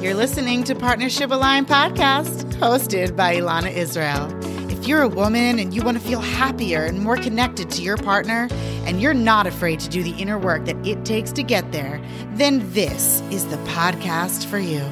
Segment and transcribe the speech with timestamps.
[0.00, 4.32] You're listening to Partnership Aligned Podcast, hosted by Elana Israel.
[4.70, 7.96] If you're a woman and you want to feel happier and more connected to your
[7.96, 8.46] partner,
[8.84, 12.00] and you're not afraid to do the inner work that it takes to get there,
[12.34, 14.84] then this is the podcast for you.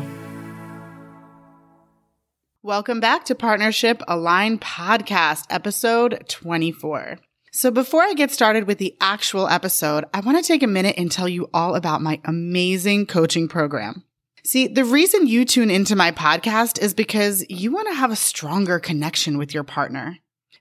[2.64, 7.20] Welcome back to Partnership Align Podcast, episode 24.
[7.52, 10.96] So before I get started with the actual episode, I want to take a minute
[10.98, 14.02] and tell you all about my amazing coaching program.
[14.46, 18.16] See, the reason you tune into my podcast is because you want to have a
[18.16, 20.18] stronger connection with your partner.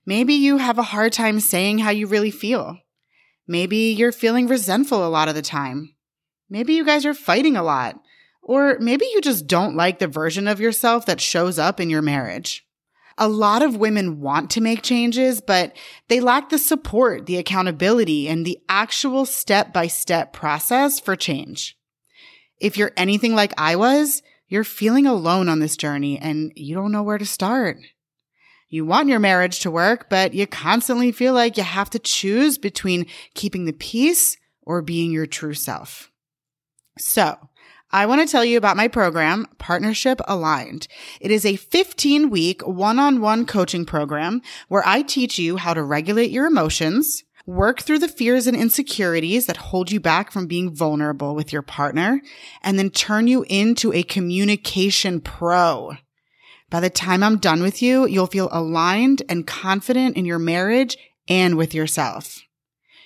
[0.08, 2.80] Maybe you have a hard time saying how you really feel.
[3.48, 5.94] Maybe you're feeling resentful a lot of the time.
[6.50, 8.00] Maybe you guys are fighting a lot.
[8.42, 12.02] Or maybe you just don't like the version of yourself that shows up in your
[12.02, 12.66] marriage.
[13.20, 18.28] A lot of women want to make changes, but they lack the support, the accountability,
[18.28, 21.78] and the actual step by step process for change.
[22.60, 26.92] If you're anything like I was, you're feeling alone on this journey and you don't
[26.92, 27.78] know where to start.
[28.70, 32.58] You want your marriage to work, but you constantly feel like you have to choose
[32.58, 36.12] between keeping the peace or being your true self.
[36.98, 37.38] So,
[37.92, 40.88] I want to tell you about my program, Partnership Aligned.
[41.22, 45.74] It is a 15 week one on one coaching program where I teach you how
[45.74, 50.48] to regulate your emotions, Work through the fears and insecurities that hold you back from
[50.48, 52.22] being vulnerable with your partner
[52.64, 55.94] and then turn you into a communication pro.
[56.72, 60.98] By the time I'm done with you, you'll feel aligned and confident in your marriage
[61.28, 62.42] and with yourself.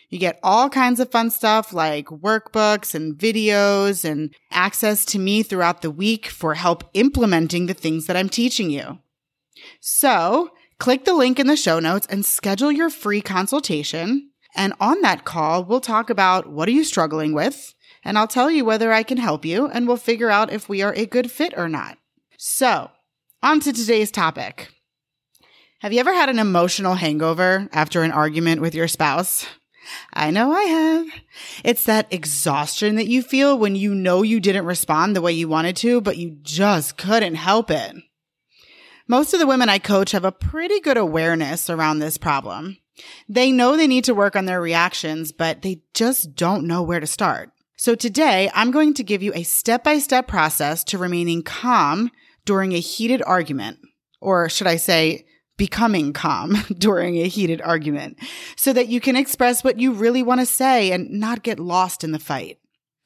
[0.10, 5.44] You get all kinds of fun stuff like workbooks and videos and access to me
[5.44, 9.00] throughout the week for help implementing the things that I'm teaching you.
[9.82, 14.32] So click the link in the show notes and schedule your free consultation.
[14.56, 17.76] And on that call, we'll talk about what are you struggling with?
[18.04, 20.82] And I'll tell you whether I can help you and we'll figure out if we
[20.82, 21.98] are a good fit or not.
[22.38, 22.90] So,
[23.44, 24.70] on to today's topic.
[25.82, 29.46] Have you ever had an emotional hangover after an argument with your spouse?
[30.14, 31.08] I know I have.
[31.64, 35.48] It's that exhaustion that you feel when you know you didn't respond the way you
[35.48, 37.96] wanted to, but you just couldn't help it.
[39.10, 42.78] Most of the women I coach have a pretty good awareness around this problem.
[43.28, 47.00] They know they need to work on their reactions, but they just don't know where
[47.00, 47.50] to start.
[47.76, 52.12] So today I'm going to give you a step by step process to remaining calm
[52.46, 53.80] during a heated argument.
[54.22, 55.26] Or should I say,
[55.58, 58.20] becoming calm during a heated argument
[58.58, 62.04] so that you can express what you really want to say and not get lost
[62.04, 62.60] in the fight.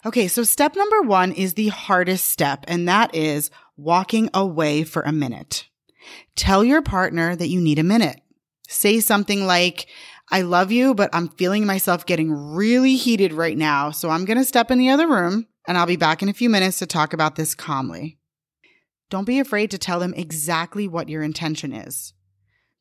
[0.05, 0.27] Okay.
[0.27, 5.13] So step number one is the hardest step, and that is walking away for a
[5.13, 5.69] minute.
[6.35, 8.21] Tell your partner that you need a minute.
[8.67, 9.87] Say something like,
[10.31, 13.91] I love you, but I'm feeling myself getting really heated right now.
[13.91, 16.33] So I'm going to step in the other room and I'll be back in a
[16.33, 18.17] few minutes to talk about this calmly.
[19.09, 22.13] Don't be afraid to tell them exactly what your intention is.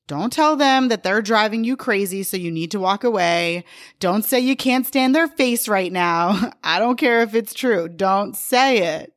[0.08, 3.64] Don't tell them that they're driving you crazy, so you need to walk away.
[4.00, 6.52] Don't say you can't stand their face right now.
[6.64, 7.88] I don't care if it's true.
[7.88, 9.12] Don't say it.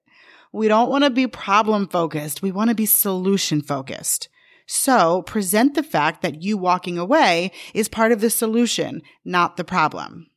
[0.55, 2.41] We don't want to be problem focused.
[2.41, 4.29] We want to be solution focused.
[4.65, 9.65] So present the fact that you walking away is part of the solution, not the
[9.65, 10.27] problem.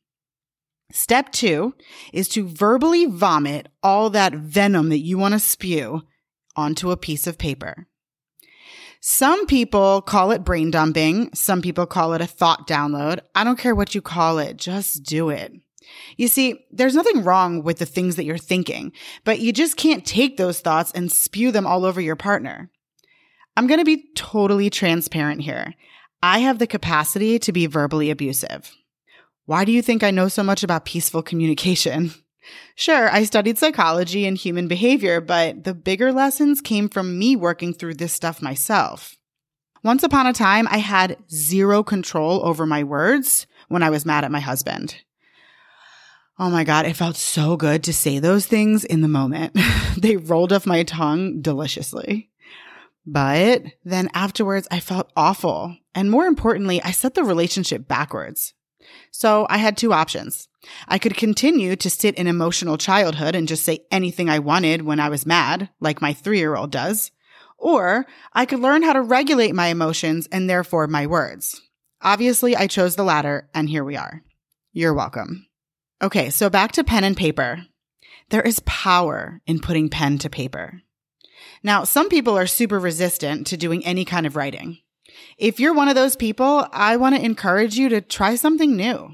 [0.91, 1.73] Step two
[2.11, 6.01] is to verbally vomit all that venom that you want to spew
[6.53, 7.87] onto a piece of paper.
[8.99, 11.29] Some people call it brain dumping.
[11.33, 13.21] Some people call it a thought download.
[13.33, 14.57] I don't care what you call it.
[14.57, 15.53] Just do it.
[16.17, 18.91] You see, there's nothing wrong with the things that you're thinking,
[19.23, 22.69] but you just can't take those thoughts and spew them all over your partner.
[23.55, 25.73] I'm going to be totally transparent here.
[26.21, 28.75] I have the capacity to be verbally abusive.
[29.45, 32.11] Why do you think I know so much about peaceful communication?
[32.73, 37.73] Sure, I studied psychology and human behavior, but the bigger lessons came from me working
[37.73, 39.17] through this stuff myself.
[39.83, 44.23] Once upon a time, I had zero control over my words when I was mad
[44.23, 44.95] at my husband.
[46.41, 49.57] Oh my God, it felt so good to say those things in the moment.
[49.97, 52.29] they rolled off my tongue deliciously.
[53.05, 55.75] But then afterwards, I felt awful.
[55.93, 58.53] And more importantly, I set the relationship backwards.
[59.11, 60.47] So I had two options.
[60.87, 65.01] I could continue to sit in emotional childhood and just say anything I wanted when
[65.01, 67.11] I was mad, like my three year old does.
[67.57, 71.61] Or I could learn how to regulate my emotions and therefore my words.
[72.01, 74.23] Obviously, I chose the latter, and here we are.
[74.71, 75.48] You're welcome.
[76.01, 77.65] Okay, so back to pen and paper.
[78.29, 80.81] There is power in putting pen to paper.
[81.61, 84.77] Now, some people are super resistant to doing any kind of writing.
[85.37, 89.09] If you're one of those people, I want to encourage you to try something new.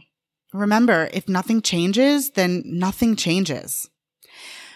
[0.54, 3.90] Remember, if nothing changes, then nothing changes.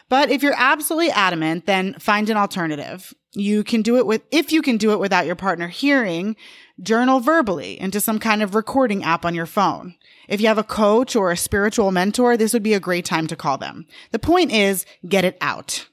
[0.09, 3.13] But if you're absolutely adamant, then find an alternative.
[3.33, 6.35] You can do it with, if you can do it without your partner hearing,
[6.81, 9.95] journal verbally into some kind of recording app on your phone.
[10.27, 13.27] If you have a coach or a spiritual mentor, this would be a great time
[13.27, 13.85] to call them.
[14.11, 15.87] The point is, get it out.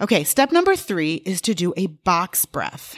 [0.00, 2.96] Okay, step number three is to do a box breath.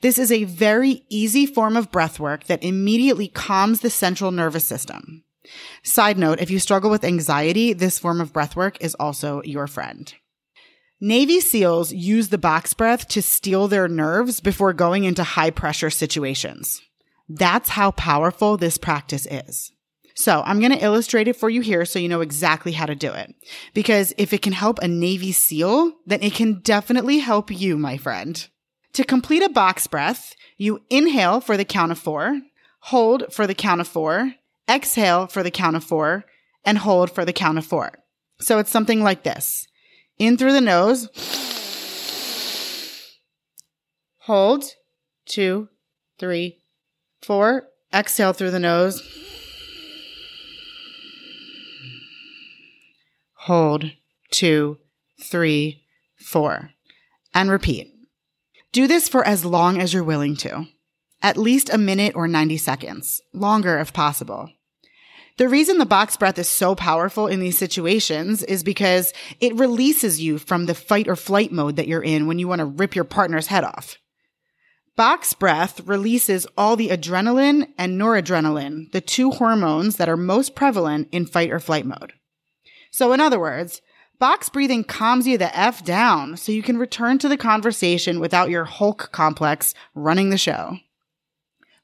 [0.00, 4.64] This is a very easy form of breath work that immediately calms the central nervous
[4.64, 5.23] system.
[5.82, 9.66] Side note, if you struggle with anxiety, this form of breath work is also your
[9.66, 10.14] friend.
[11.00, 15.90] Navy SEALs use the box breath to steel their nerves before going into high pressure
[15.90, 16.80] situations.
[17.28, 19.72] That's how powerful this practice is.
[20.14, 22.94] So I'm going to illustrate it for you here so you know exactly how to
[22.94, 23.34] do it.
[23.74, 27.96] Because if it can help a Navy SEAL, then it can definitely help you, my
[27.96, 28.46] friend.
[28.92, 32.40] To complete a box breath, you inhale for the count of four,
[32.80, 34.34] hold for the count of four,
[34.68, 36.24] exhale for the count of four,
[36.64, 37.92] and hold for the count of four.
[38.40, 39.66] So it's something like this.
[40.18, 41.08] In through the nose.
[44.20, 44.64] Hold.
[45.26, 45.68] Two,
[46.18, 46.58] three,
[47.22, 47.68] four.
[47.92, 49.02] Exhale through the nose.
[53.34, 53.92] Hold.
[54.30, 54.78] Two,
[55.22, 55.82] three,
[56.16, 56.70] four.
[57.32, 57.92] And repeat.
[58.72, 60.66] Do this for as long as you're willing to.
[61.24, 63.22] At least a minute or 90 seconds.
[63.32, 64.50] Longer if possible.
[65.38, 69.10] The reason the box breath is so powerful in these situations is because
[69.40, 72.58] it releases you from the fight or flight mode that you're in when you want
[72.58, 73.96] to rip your partner's head off.
[74.96, 81.08] Box breath releases all the adrenaline and noradrenaline, the two hormones that are most prevalent
[81.10, 82.12] in fight or flight mode.
[82.90, 83.80] So in other words,
[84.18, 88.50] box breathing calms you the F down so you can return to the conversation without
[88.50, 90.80] your Hulk complex running the show.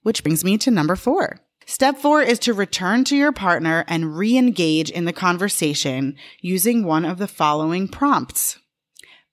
[0.03, 1.41] Which brings me to number four.
[1.67, 7.05] Step four is to return to your partner and re-engage in the conversation using one
[7.05, 8.59] of the following prompts.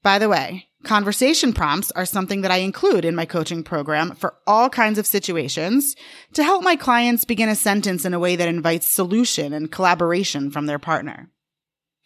[0.04, 4.36] By the way, conversation prompts are something that I include in my coaching program for
[4.46, 5.96] all kinds of situations
[6.34, 10.52] to help my clients begin a sentence in a way that invites solution and collaboration
[10.52, 11.32] from their partner.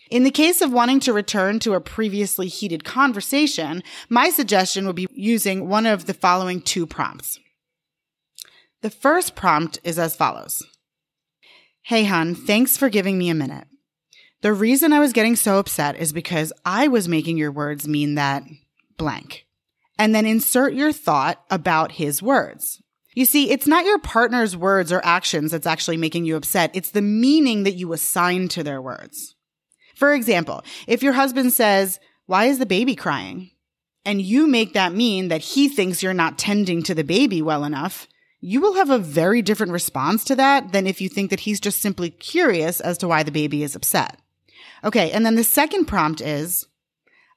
[0.10, 4.96] In the case of wanting to return to a previously heated conversation, my suggestion would
[4.96, 7.40] be using one of the following two prompts.
[8.82, 10.64] The first prompt is as follows.
[11.84, 13.68] Hey, hun, thanks for giving me a minute.
[14.42, 18.16] The reason I was getting so upset is because I was making your words mean
[18.16, 18.44] that
[18.98, 19.46] blank.
[20.00, 22.82] And then insert your thought about his words.
[23.14, 26.72] You see, it's not your partner's words or actions that's actually making you upset.
[26.74, 29.36] It's the meaning that you assign to their words.
[29.96, 33.52] For example, if your husband says, why is the baby crying?
[34.06, 37.64] And you make that mean that he thinks you're not tending to the baby well
[37.64, 38.08] enough,
[38.42, 41.60] you will have a very different response to that than if you think that he's
[41.60, 44.20] just simply curious as to why the baby is upset.
[44.84, 45.12] Okay.
[45.12, 46.66] And then the second prompt is,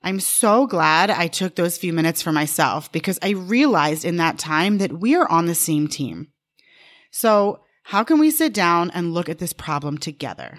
[0.03, 4.39] I'm so glad I took those few minutes for myself because I realized in that
[4.39, 6.29] time that we are on the same team.
[7.11, 10.59] So how can we sit down and look at this problem together?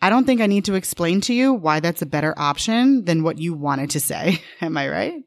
[0.00, 3.22] I don't think I need to explain to you why that's a better option than
[3.22, 4.40] what you wanted to say.
[4.60, 5.22] Am I right?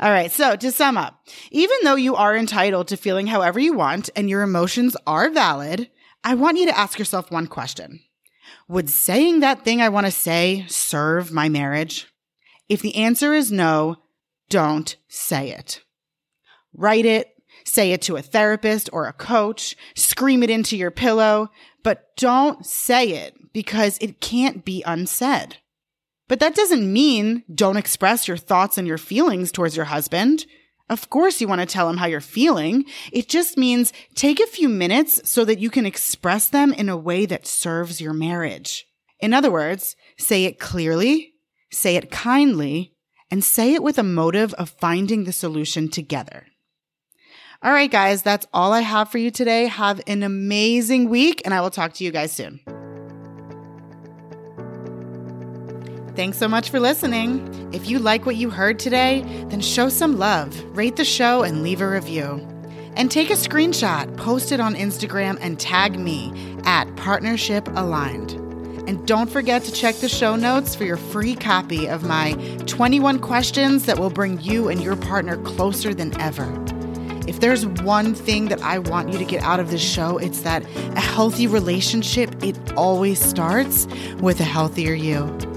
[0.00, 0.30] All right.
[0.30, 4.30] So to sum up, even though you are entitled to feeling however you want and
[4.30, 5.90] your emotions are valid,
[6.22, 8.00] I want you to ask yourself one question.
[8.68, 12.06] Would saying that thing I want to say serve my marriage?
[12.68, 13.96] If the answer is no,
[14.48, 15.82] don't say it.
[16.74, 21.50] Write it, say it to a therapist or a coach, scream it into your pillow,
[21.82, 25.56] but don't say it because it can't be unsaid.
[26.28, 30.46] But that doesn't mean don't express your thoughts and your feelings towards your husband.
[30.90, 32.84] Of course, you want to tell him how you're feeling.
[33.12, 36.96] It just means take a few minutes so that you can express them in a
[36.96, 38.86] way that serves your marriage.
[39.20, 41.34] In other words, say it clearly,
[41.70, 42.94] say it kindly,
[43.30, 46.46] and say it with a motive of finding the solution together.
[47.62, 49.66] All right, guys, that's all I have for you today.
[49.66, 52.60] Have an amazing week, and I will talk to you guys soon.
[56.18, 57.70] Thanks so much for listening.
[57.72, 61.62] If you like what you heard today, then show some love, rate the show, and
[61.62, 62.44] leave a review.
[62.96, 66.32] And take a screenshot, post it on Instagram, and tag me
[66.64, 68.32] at Partnership Aligned.
[68.88, 72.32] And don't forget to check the show notes for your free copy of my
[72.66, 76.52] 21 questions that will bring you and your partner closer than ever.
[77.28, 80.40] If there's one thing that I want you to get out of this show, it's
[80.40, 80.64] that
[80.96, 83.86] a healthy relationship, it always starts
[84.18, 85.47] with a healthier you.